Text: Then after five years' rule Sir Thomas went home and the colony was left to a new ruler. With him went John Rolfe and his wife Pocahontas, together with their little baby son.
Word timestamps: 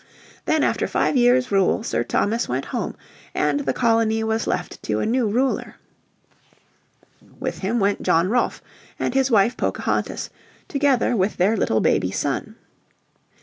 Then 0.45 0.63
after 0.63 0.87
five 0.87 1.15
years' 1.15 1.51
rule 1.51 1.83
Sir 1.83 2.03
Thomas 2.03 2.49
went 2.49 2.65
home 2.73 2.95
and 3.35 3.59
the 3.59 3.71
colony 3.71 4.23
was 4.23 4.47
left 4.47 4.81
to 4.81 4.99
a 4.99 5.05
new 5.05 5.27
ruler. 5.29 5.75
With 7.39 7.59
him 7.59 7.79
went 7.79 8.01
John 8.01 8.27
Rolfe 8.27 8.63
and 8.97 9.13
his 9.13 9.29
wife 9.29 9.55
Pocahontas, 9.55 10.31
together 10.67 11.15
with 11.15 11.37
their 11.37 11.55
little 11.55 11.81
baby 11.81 12.09
son. 12.09 12.55